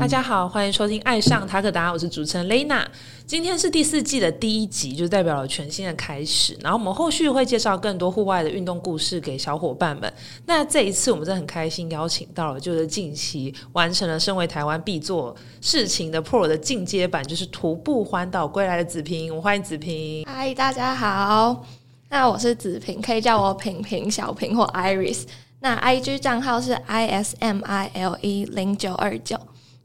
[0.00, 2.84] 大家好，欢迎收听《爱上塔克达》，我是主持人 Lena。
[3.24, 6.58] 今天是第四季的第一集，就代表了全新的开始。
[6.60, 10.12] 然后我们后续会介绍更多户外的运动故事给小伙伴们。
[10.46, 19.34] 那这一次我们真的很开心，邀请到了就是近期完成了身为台湾必做事情的 Pro 的进阶版，就是徒步环岛归来的子平。
[19.36, 20.26] 我欢迎子平。
[20.26, 21.64] 嗨，大家好，
[22.12, 25.22] 那我是子平，可以叫我平平、小平或 Iris。
[25.60, 29.34] 那 IG 账号是 I S M I L E 零九二九。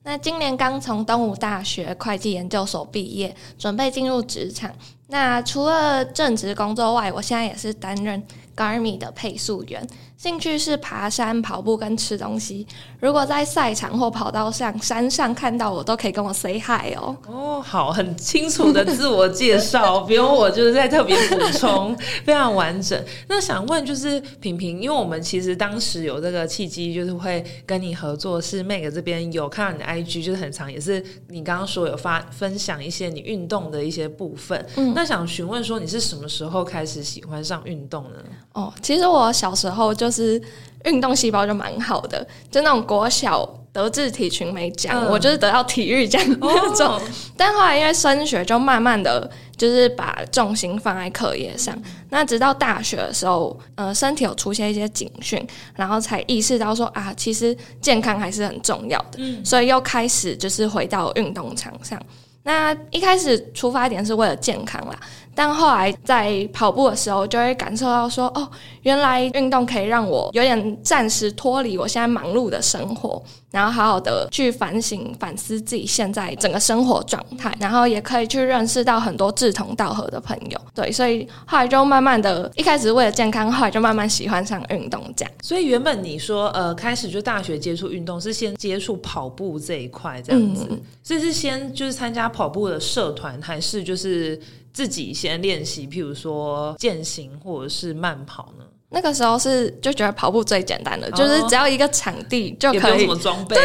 [0.03, 4.69] 那今年刚从东吴大学会计研究所毕业，准备进入职场。
[5.07, 8.21] 那除了正职工作外，我现在也是担任
[8.57, 9.87] Garmi 的配速员。
[10.17, 12.65] 兴趣是爬山、跑步跟吃东西。
[12.99, 17.15] 如果在赛场或跑道上、山上看到我，都可以跟我 say hi 哦。
[17.27, 22.99] 哦，好，很清楚的自我介绍，不用我就是在特别补充， 非常完整。
[23.27, 34.65] 那想问就是平平，因为我们其实当时有这个契机，就是会跟你合作，是 Meg 这边有看到你的 IG，就是很长，也是你刚刚说有发分享一些你运动的一些部分。
[34.77, 38.17] 嗯，那想询问说你是什么时候开始喜欢上运动呢？
[38.53, 40.06] 哦，其实我小时候就。
[40.07, 40.41] 就是
[40.85, 46.99] 运动细胞就蛮好的，就那种国小德智体群没奖，我就是得到体育奖那种。
[47.35, 51.77] 但后来因为升学，就慢慢的就是把重心放在课业上。
[52.09, 59.19] 那直到大学的时候，呃，身体有出现一些警讯，然后才意识到说啊，其实健康还是很重要的。
[59.43, 62.01] 所以又开始就是回到运动场上。
[62.43, 64.97] 那一开始出发点是为了健康啦。
[65.37, 68.49] 但后来在跑步的时候，就会感受到说，哦，
[68.81, 73.21] 原来运动可以让我有点暂时脱离我现在忙碌的生活，
[73.51, 80.59] 然后好好的去反省、反思自己现在整个生活状态，然后也可以去认识到很多志同道合的朋友。
[80.73, 85.31] 对，所以后来就慢慢的，一开始为了健康，后来就慢慢喜欢上运动这样。
[85.43, 90.67] 所以原本你说，呃，开始就大学接触运动是先接触跑步这一块这样子，
[91.03, 94.41] 所以是先就是参加跑步的社团，还是就是？
[94.77, 98.65] 自己先练习，譬如说健行或者是慢跑呢？
[98.89, 103.55] 那个时候是就觉得跑步最简单的，就是只要一个场地就可以，什么装备，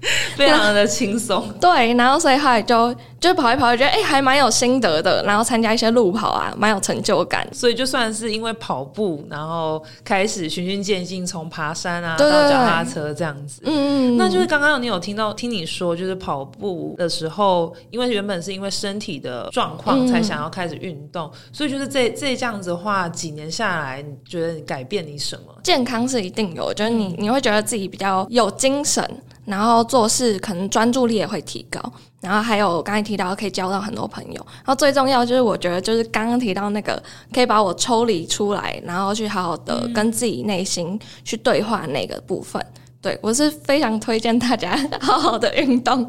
[0.36, 1.46] 非常的轻松。
[1.60, 2.94] 对，然后所以后来就。
[3.20, 7.46] 就跑一跑，觉得哎还蛮有心得的，然后参加一些路跑啊，蛮有成就感。
[7.52, 13.60] 所以就算是因为跑步，然后开始循序渐进，从爬山啊到脚踏车这样子。
[13.66, 14.16] 嗯嗯。
[14.16, 25.54] 那就是刚刚你有听到听你说，就是跑步的时候，因为原本是因为身体的状况才想要开始运动，所以就是这这这样子的话，几年下来，你觉得改变你什么？
[25.62, 29.06] 健康是一定有，就是你你会觉得自己比较有精神，
[29.50, 31.78] 然后做事可能专注力也会提高。
[32.22, 37.02] 然后还有刚才提到可以交到很多朋友，然后最重要就是我觉得就是刚刚提到那个
[37.32, 42.62] 可以把我抽离出来，然后去好好的跟自己内心去对话那个部分。
[43.02, 46.04] 对我是非常推荐大家好好的运动，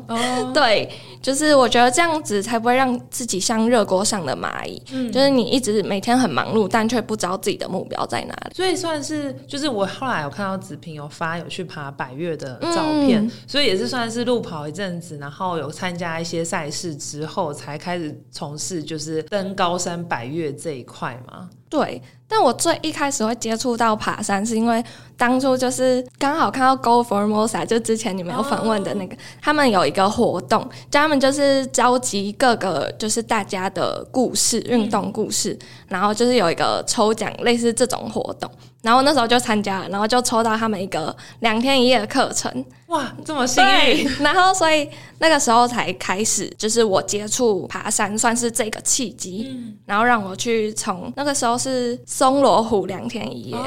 [0.53, 0.89] 对，
[1.21, 4.77] 就是我觉得这样子才不会让自己像热锅上的蚂蚁，
[5.09, 8.53] 就是你一直每天很忙碌，但却不知道自己的目标在哪里。
[8.53, 21.49] 所以算是，就是我后来有看到子平有发有去爬百越的照片，所以也是算是路跑一阵子，然后有参加一些赛事之后，才开始从事就是登高山百越这一块嘛。
[21.71, 24.83] 对，但我最一开始会接触到爬山，是因为
[25.15, 38.51] 当初就是刚好看到 Go Formosa，就之前你们有访问的那个，他们有一个活动，他们就是召集各个就是大家的故事，运动故事，然后就是有一个抽奖，类似这种活动。
[38.81, 44.09] 然后那时候就参加了，然后就抽到他们一个两天一夜的课程，哇，这么幸运！
[44.21, 49.51] 然后所以那个时候才开始，就是我接触爬山，算是这个契机。
[49.53, 53.57] 嗯，然后让我去从那个时候是松罗湖两天一夜，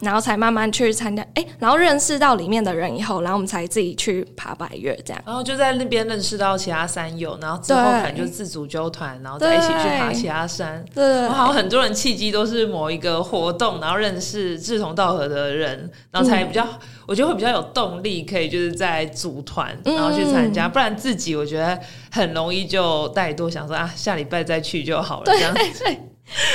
[0.00, 5.22] 然后才慢慢去参加，哎，然后认识到里面的人以后，然后我们才自己去爬百越这样。
[5.26, 10.82] 然后就在那边认识到其他山友，然后之后可能就自主纠团，然后再一起去爬其他山。
[10.94, 14.61] 对，好像很多人契机都是某一个活动，然后认识。
[14.62, 16.66] 志同道合的人，然后才比较，
[17.06, 20.68] 我觉得会比较有动力，可以就是在组团，然后去参加。
[20.68, 21.78] 不然自己我觉得
[22.10, 25.84] 很容易就怠惰，想说啊，下礼拜再去就好了，这样子，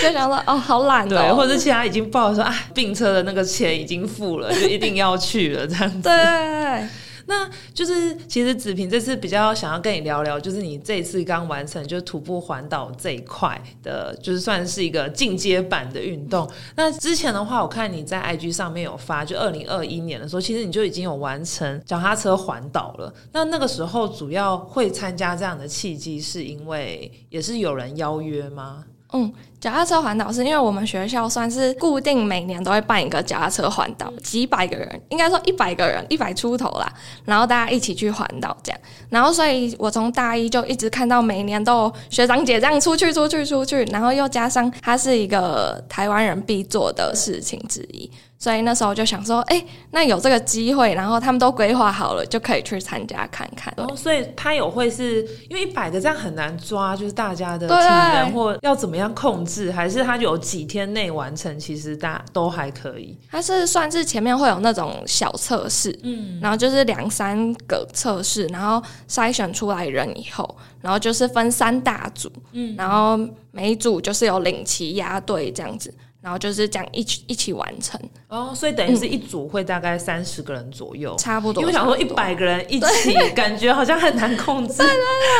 [0.02, 6.02] 就想说哦，好懒，对，或者其他已经报说啊，病车的那个钱已经付了，就一定要去了，这样子。
[6.02, 6.88] 对。
[7.28, 16.50] 那就是其实子平这次比较想要跟你聊聊，就是你这次刚完成就是徒步环岛这一块的，就是算是一个进阶版的运动。
[16.76, 23.14] 那之前的话，我看你在 IG 上面有发，就二零二一年的时候，其实你就已经有完成脚踏车环岛了。
[23.34, 28.86] 那那个时候主要会参加这样的契机，是因为也是有人邀约吗？
[29.14, 36.88] 嗯，脚踏车环岛是因为我们学校算是固定每年都会办一个脚踏车环岛，几百个人，应该说一百个人，一百出头啦，
[37.25, 48.09] 然后大家一起去环岛这样，然后所以我从大一就一直看到每年都有学长姐这样出去出去出去，然后又加上它是一个台湾人必做的事情之一。
[48.39, 49.59] 所以那时候就想说，哎，
[49.89, 53.74] 那有这个机会，然后他们都规划好了，就可以去参加看看。
[53.77, 63.18] 哦，所以他有会是因为一百个这样很难抓，就是大家的体能或要怎么样控制，还是他有几天内完成，其实大都还可以。
[63.32, 73.18] 他是算是前面会有那种小测试，嗯，然后就是两三个测试，然后筛选出来人以后，然后就是分三大组，嗯，然后
[73.52, 75.94] 每一组就是有领旗压队这样子。
[76.28, 77.98] 然后就是这样一起一起完成
[78.28, 81.62] 哦，所以等于是一组会大概三十个人左右，差不多。
[81.62, 84.84] 因为想说一百个人一起，感觉好像很难控制。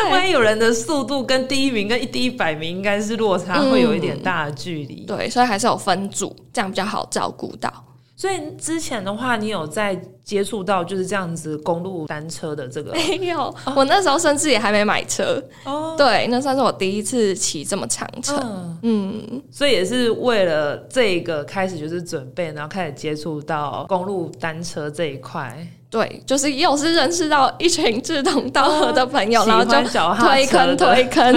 [0.10, 5.04] 万一有人的速度跟第一名跟第一百名应该是落差会有一点大的距离。
[5.06, 7.84] 对，所以还是有分组，这样比较好照顾到。
[8.18, 12.92] 所以之前的话，你有在接触到就是这样子公路单车的这个？
[12.92, 15.40] 没有，我那时候甚至也还没买车。
[15.66, 18.80] 哦，对，那算是我第一次骑这么长程。
[18.82, 19.22] 嗯，
[19.52, 25.56] 所以也是为了这个开始就是准备，然后开始接触到公路单车这一块。
[25.92, 29.72] 对，就是又是认识到一群志同道合的朋友，然后就
[30.18, 31.36] 推坑推坑。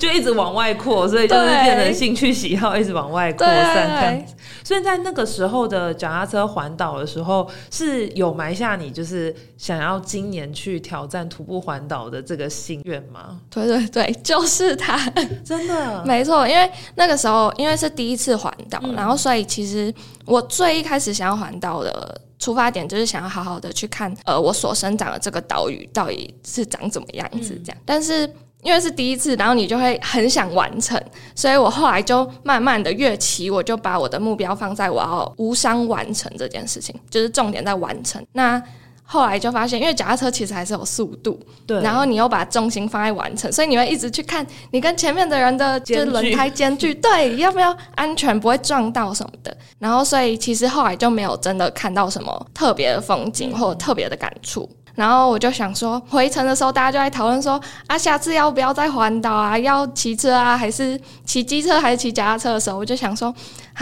[0.00, 4.26] 就一直往外扩，所以就是变成兴趣喜好一直往外扩散。
[4.64, 13.38] 所以在那个时候的脚踏车环岛的时候，是有埋下你就是想要今年去挑战徒步环岛的这个心愿吗？
[13.50, 14.98] 对对对， 就是他，
[15.44, 16.48] 真的没错。
[16.48, 19.92] 因为那个时候因为是第一次环岛，然后所以其实
[20.24, 28.32] 我最一开始想要环岛的出发点就是想要好好的去看呃我所生长的这个岛屿到底是长怎么样子这样，但是。
[28.62, 31.00] 因为是第一次，然后你就会很想完成，
[31.34, 38.24] 所以我后来就慢慢的越骑，我就把我的目标放在我要无伤完成这件事情，就是重点在完成。
[38.32, 38.62] 那
[39.02, 49.56] 后来就发现，因为脚踏车其实还是有速度，对，然后你又把重心放在完成，所以你会一直去看你跟前面的人的就是轮胎间距， 对，要不要安全不会撞到什么的。
[49.80, 54.68] 然后所以其实后来就没有真的看到什么特别的风景或者特别的感触。
[54.94, 59.58] 然后我就想说，回程的时候大家就在讨论说，啊，下次要不要再环岛啊？
[59.58, 63.34] 要骑车啊，还是骑机车，还是骑脚踏车的时候，我就想说。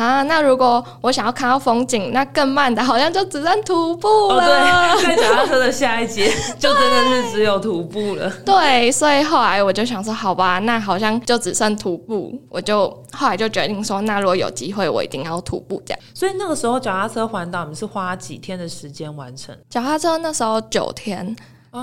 [0.03, 4.95] 啊，那如果我想要看到风景，那更慢的，好像就只剩徒步了。
[5.01, 8.31] 对，在脚踏车的下一节， 就真的是只有徒步了。
[8.47, 12.33] 对，所以后来我就想说，好吧，那好像就只剩徒步。
[12.49, 16.01] 我就后来就决定说，那如果有机会，我一定要徒步这样。
[16.15, 19.53] 所以那个时候脚踏车环岛，你是花几天的时间完成？
[19.69, 21.37] 脚踏车那时候九天。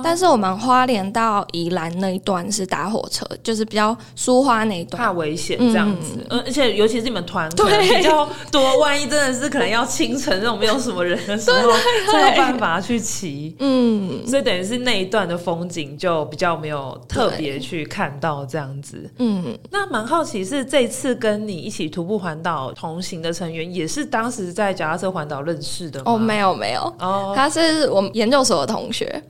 [0.03, 6.25] 但是我们花莲到宜兰那一段是搭火车，就是比较疏花那一段，怕危险这样子。
[6.29, 11.71] 嗯，而且尤其是你们团比较多，万一真的是可能要清晨那种没有什么人的时候，
[12.11, 13.55] 才有办法去骑。
[13.59, 19.09] 嗯，所以等于是那一段的风景就比较没有特别去看到这样子。
[19.19, 26.13] 嗯，那蛮好奇是这次跟你一起徒步环岛同行的成员，也是当时在脚踏车环岛认识的吗？
[26.13, 29.23] 哦，没有没有，哦，他是我们研究所的同学。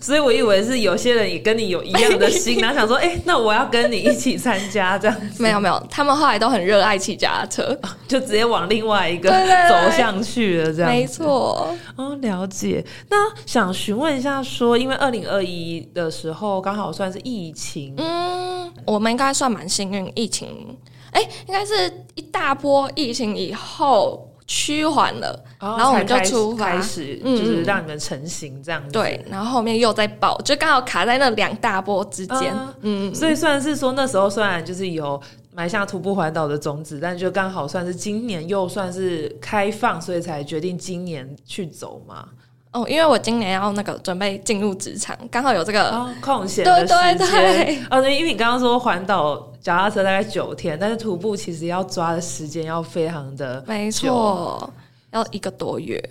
[0.00, 5.16] 所以我以为是有些人也跟你有一样的心， 然后想说，哎，那我要跟你一起参加这样。
[5.38, 10.90] 没有没有，他们后来都很热爱骑脚踏车， 就直接往另外一个走向去了，这样。
[10.90, 11.74] 没错。
[11.96, 12.84] 哦，了解。
[13.08, 20.76] 那想询问一下，说因为二零二一的时候刚好算是疫情，嗯，我们应该算蛮幸运，疫情，
[21.12, 24.28] 哎，应该是一大波疫情以后。
[24.54, 28.92] 趋缓了，然后我们就出发，开始就是让你们成型这样子。
[28.92, 32.54] 对，然后后面又在爆，就刚好卡在那两大波之间。
[32.82, 35.18] 嗯，所以算是说那时候虽然就是有
[35.54, 42.28] 埋下徒步环岛的种子，但就刚好算是今年又算是开放，所以才决定今年去走嘛。
[42.72, 47.86] 哦，因为我今年要那个准备进入职场，刚好有这个空闲的时间。
[47.90, 49.48] 哦，对，因为你刚刚说环岛。
[49.62, 54.68] 脚踏车大概九天，但是徒步其实要抓的时间要非常的没错，
[55.12, 56.02] 要一个多月。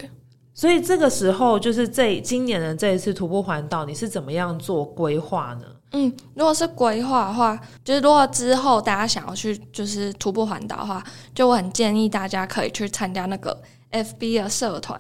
[0.53, 5.65] 所以这个时候就是这今年的这一次徒步环岛，你是怎么样做规划呢？
[5.91, 11.03] 嗯，如果是规划的话，就是如果之后大家想要去就是徒步环岛的话，
[11.35, 14.99] 就我很建议大家可以去参加那个 FB 的社团。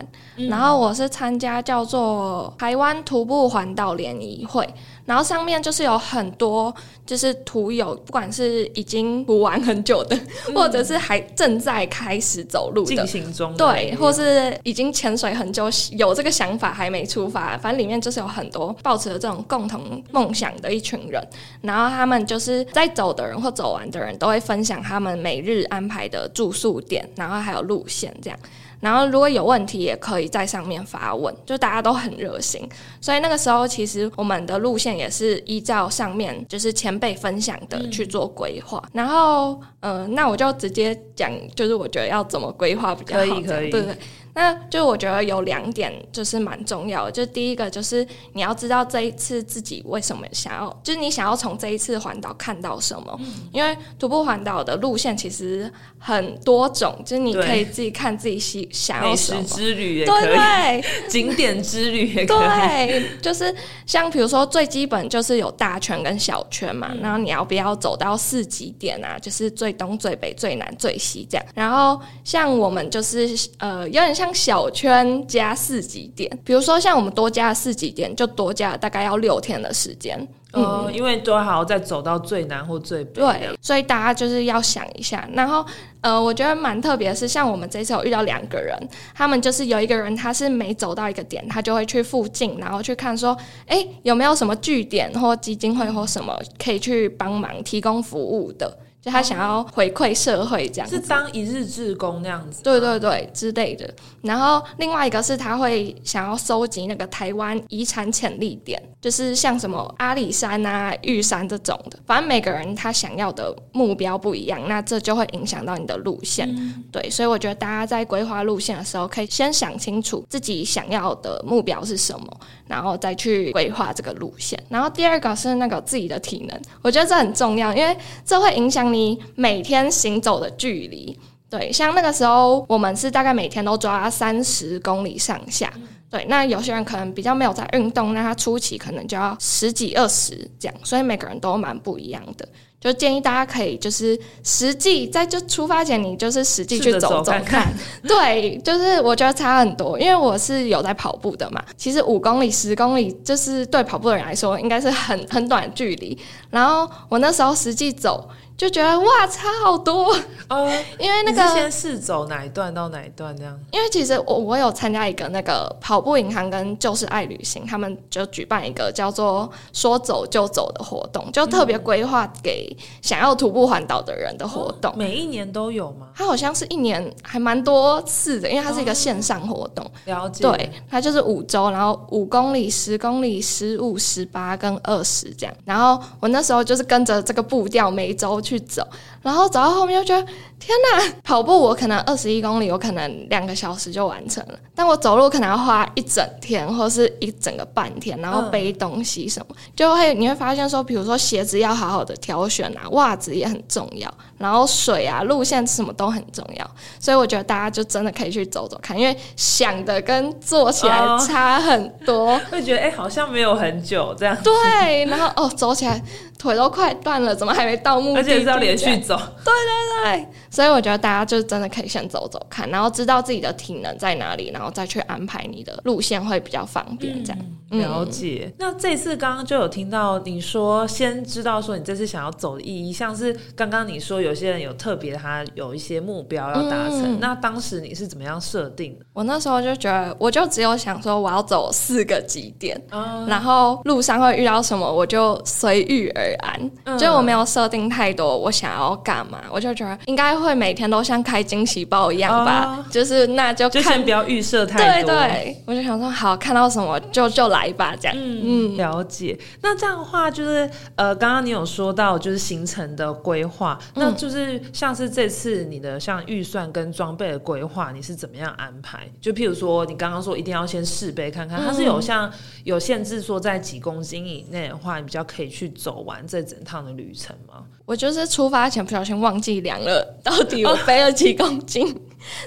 [0.49, 4.67] 然后我是参加叫做台湾徒步环岛联谊会。
[5.03, 6.73] 然后上面就是有很多
[7.05, 10.17] 就是徒友，不管是已经涂完很久的，
[10.53, 21.21] 或者是还正在开始走路的，进行中的对，或是已经潜水很久，有这个想法还没出发，反正里面就是有很多抱持了这种共同梦想的一群人，
[21.61, 28.39] 然后他们就是在走的人或走完的人都会分享他们每日安排的住宿点，然后还有路线这样。
[28.81, 32.67] 然后如果有问题，也可以在上面发问，就大家都很热心。
[32.99, 38.83] 所以那个时候，其实我们的路线也是依照上面就是前辈分享的去做规划。
[38.91, 43.25] 然后，嗯，那我就直接讲，就是我觉得要怎么规划比较好。
[43.25, 43.97] 可以，可以，对对。
[44.33, 53.19] 那就我觉得有两点就是蛮重要的，就第一个就是你要知道这一次自己为什么想要，就是你想要从这一次环岛看到什么。
[53.51, 55.69] 因为徒步环岛的路线其实
[55.99, 59.43] 很多种，就是你可以自己看自己喜想要什么。
[59.43, 62.39] 之旅也可以，景点之旅也可以。
[62.39, 63.53] 对，就是
[63.85, 69.19] 像比如说最基本就是有大圈跟小圈嘛，然后你要不要走到四极点啊？
[69.19, 71.45] 就是最东、最北、最南、最西这样。
[71.53, 74.20] 然后像我们就是呃有点像。
[74.21, 80.27] 像小圈加四级点，比如说像我们多加四级点，就多加了大概要六天的时间。
[80.53, 83.13] 嗯，因为都还要再走到最南或最北。
[83.21, 85.27] 对，所以大家就是要想一下。
[85.33, 85.65] 然后，
[86.01, 88.77] 呃，我觉得蛮特别的是，像我们这次有遇到两个人，
[89.15, 93.35] 他们就是有一个人他是每走到一个点，他就会去附近，然后去看说，
[93.65, 98.77] 哎，有没有什么据点或基金会或什么可以去帮忙提供服务的。
[99.01, 103.91] 就他想要回馈社会，这样是当一日志工那样子，对对对之类的。
[104.21, 111.97] 然后另外一个是他会想要收集那个台湾遗产潜力点，就是像什么阿里山啊、玉山这种的。
[112.05, 116.47] 反正每个人他想要的目标不一样，那这就会影响到你的路线。
[116.91, 122.39] 对，所以我觉得大家在规划路线的时候，可以先想清楚自己想要的目标是什么，
[122.71, 124.57] 然后再去规划这个路线。
[124.69, 128.81] 然后第二个是那个自己的体能，我觉得这很重要，因为这会影响。
[128.91, 131.17] 你每天行走的距离，
[131.49, 135.71] 对，像那个时候我们是大概每天都抓三十公里上下，
[136.09, 136.25] 对。
[136.27, 142.45] 那有些人可能比较没有在运动，那他初期可能就要十几二十这样，所以每个人都蛮不一样的。
[142.81, 147.71] 就建议大家可以就是实际在就出发前，你就是实际去走走看，
[148.03, 151.63] 对，就是我觉得差很多，因为我是有在跑步的嘛。
[151.77, 156.17] 其实五公里、十公里，就是对跑步的人来说，应该是很很短距离。
[156.49, 158.27] 然后我那时候实际走。
[158.57, 160.15] 就觉得哇，差好多
[160.47, 160.71] 哦！
[160.99, 163.59] 因为那个先试走哪一段到哪一段这样。
[163.71, 174.93] 因为其实我我有参加一个那个跑步银行跟就是爱旅行，他们就举办一个叫做“说走就走”的活动，就特别规划给想要徒步环岛的人的活动。
[174.95, 176.09] 每一年都有吗？
[176.13, 179.89] 它好像是一年还蛮多次的，因为它是一个线上活动。
[180.05, 180.43] 了解。
[180.43, 185.55] 对，它就是五周，然后五公里、十公里、十五、十八跟二十这样。
[185.65, 188.39] 然后我那时候就是跟着这个步调，每周。
[188.41, 188.85] 去走，
[189.21, 190.21] 然后走到后面又觉得
[190.59, 191.13] 天哪！
[191.23, 214.37] 跑步我可能二十一公里，我可能两个小时就完成了，但我走路可能要花一整天或是一整个半天，然后背东西什么，就会你会发现说，比如说鞋子要好好的挑选啊，袜子也很重要，然后水啊、路线什么都很重要，所以我觉得大家就真的可以去走走看，因为想的跟做起来差很多， 会觉得哎，好像没有很久这样。
[214.43, 216.01] 对，然后哦，走起来。
[216.41, 218.23] 腿都快断了，怎么还没到目的？
[218.33, 219.15] 而且是要连续走。
[219.43, 227.23] 对对对，所以我觉得大家就真的可以先走走看，然后知道自己的体能在哪里，然后再去安排你的路线会比较方便。
[227.23, 228.51] 这样了解。
[228.57, 237.19] 那这次刚刚就有听到你说，先知道说你这次想要走的意义，像是刚刚你说有些人有特别，他有一些目标要达成。
[237.19, 239.05] 那当时你是怎么样设定的？
[239.13, 242.81] 我那时候就觉得，我就只有想说我要走四个极点，
[243.27, 246.31] 然后路上会遇到什么，我就随遇而。
[246.41, 255.11] 安，就我没有设定太多，我想要干嘛，我就觉得应该会每天都像开惊喜包一样吧，就是那就看不要预设太多。
[255.11, 258.17] 对对，我就想说好，看到什么就就来吧，这样。
[258.17, 259.37] 嗯，嗯了解。
[259.61, 269.07] 那这样的话，就是呃，刚刚你有说到就是行程的规划，那就是像是这次你的像预算跟装备的规划，你是怎么样安排？
[269.19, 272.31] 就譬如说，你刚刚说一定要先试背看看，它是有像
[272.63, 276.25] 有限制说在几公斤以内的话，你比较可以去走完。
[276.27, 277.63] 这整趟的旅程吗？
[277.85, 281.95] 我就是出发前不小心忘记量了，到底我背了几公斤。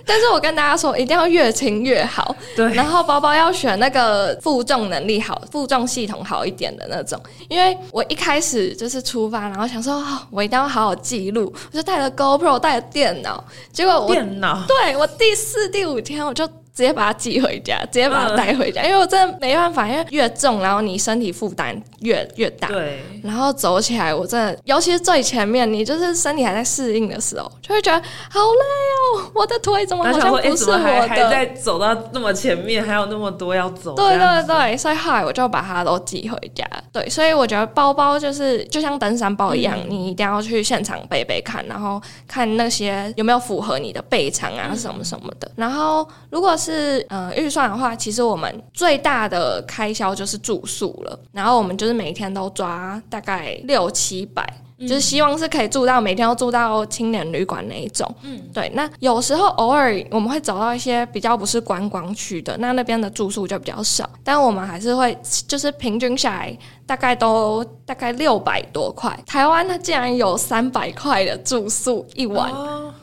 [0.04, 2.36] 但是我跟大家说，一定要越轻越好。
[2.54, 7.18] 对，然后包包要选那个负重能力好、负重系统好一点的那种。
[7.48, 13.42] 因为我一开始就是出发，然后想说，我一定要好好记录，我就带了 GoPro，带了电脑。
[13.72, 16.48] 结果我电脑，对我第四、第五天我就。
[16.74, 22.66] 直接把它寄回家，直接把它带回家，因为我真的没办法，因为越重，然后你身体负担越越大。
[22.66, 31.08] 对，然后走起来，我真的，尤其是最前面，你就是身体还在适应的时候，就会觉得好累哦，我的腿怎么好像不是我的？
[31.08, 33.94] 还在走到那么前面，还有那么多要走。
[33.94, 36.68] 对对对，所以后来我就把它都寄回家。
[36.92, 45.48] 对，所以我觉得包包就是就像登山包一样，你一定要去现场背背看，然后看那些有没有符合你的背长啊什么什么的。
[45.54, 51.18] 然后如果是是呃预算的话，其实我们最大的开销就是住宿了。
[51.32, 54.42] 然后我们就是每天都抓大概六七百，
[54.80, 58.12] 就是希望是可以住到每天都住到青年旅馆那一种。
[58.22, 58.70] 嗯，对。
[58.74, 65.16] 那有时候偶尔我们会找到一些比较不是观光区的，那那边的住宿就比较少，但我们还是会
[65.46, 69.18] 就是平均下来大概都大概六百多块。
[69.26, 72.52] 台湾它竟然有三百块的住宿一晚。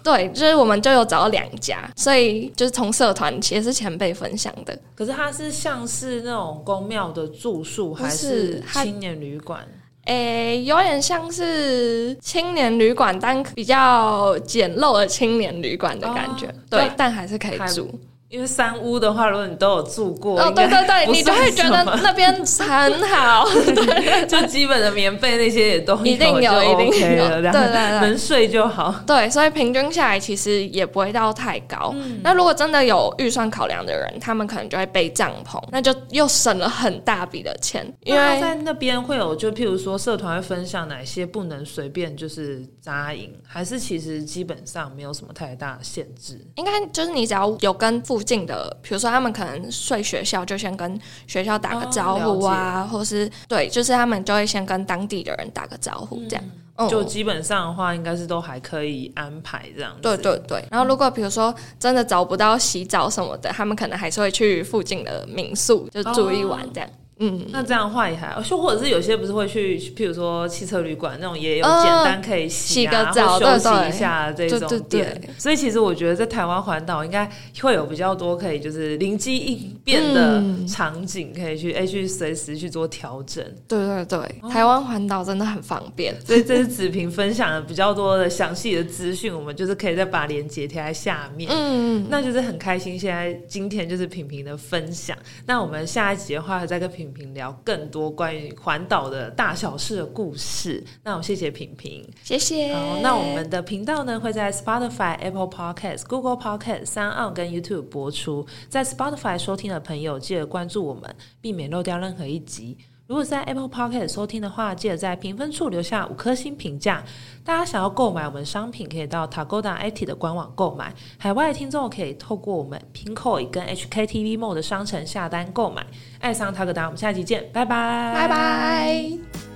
[0.03, 4.75] 对，就是我们就有找到两家，所以就是从社团也是前辈分享的。
[4.95, 9.63] 可是它是像是那种公庙的住宿，还是青年旅馆？
[10.05, 16.47] 诶，有点像是青年旅馆，但比较简陋的青年旅馆的感觉。
[16.69, 17.89] 对，但还是可以住。
[18.31, 23.45] 因为三屋的话，如果你都有住过，哦，对对对，你就会觉得那边很好，
[23.75, 28.95] 对，就基本的棉被那些也都一定有，一定有，对对对，能睡就好。
[29.05, 31.93] 对，所以平均下来其实也不会到太高。
[32.23, 37.85] 那如果真的有预算考量的人，他们可能就会背帐篷，那就又省了很大笔的钱。
[38.05, 46.39] 因为在那边会有，就譬如说社团会分享哪些不能随便就是扎营，还是其实基本上没有什么太大的限制。
[46.55, 59.95] 应该就是你只要有跟附近的，比如说他们可能睡学校，就先跟学校打个招呼啊，或是对，就是他们就会先跟当地的人打个招呼，这样，就基本上的话，应该是都还可以安排这样。
[60.01, 60.63] 对对对。
[60.71, 66.89] 然后如果比如说真的找不到洗澡什么的，他们可能还是会去附近的民宿就住一晚这样。
[67.23, 75.21] 嗯，那这样的话也还，就或者是有些不是会去，譬如说汽车旅馆那种也有简单可以洗个澡、休息一下这种店。
[75.37, 77.29] 所以其实我觉得在台湾环岛应该
[77.61, 83.45] 会有比较多可以就是灵机应变的场景，可以去哎去随时去做调整。
[83.67, 86.19] 对对对，台湾环岛真的很方便。
[86.25, 91.51] 所以这是子平分享的比较多的详细的资讯，我们就是可以再把链接贴在下面。
[91.53, 92.97] 嗯，那就是很开心。
[92.97, 97.10] 现在今天就是平平的分享，那我们下一集的话再跟平。
[97.13, 100.83] 平聊更多关于环岛的大小事的故事。
[101.03, 102.73] 那我谢谢平平，谢谢。
[102.73, 108.45] 好，那我们的频道呢会在 Spotify、Apple Podcast、Google Podcast、三岸跟 YouTube 播出。
[108.69, 112.77] 在 Spotify 收听的朋友，记得关注我们，避免漏掉任何一集。
[113.11, 117.03] 如果在 Apple Pocket 收听的话，记得在评分处留下五颗星评价。
[117.43, 120.93] 大家想要购买我们商品，可以到 Tagoda IT 的官网购买。
[121.17, 125.85] 海外听众可以透过我们 Pinkoi 跟 HKTV Mode 的商城下单购买。
[126.21, 129.50] 爱上 Tagoda，我们下期见，拜拜，拜拜。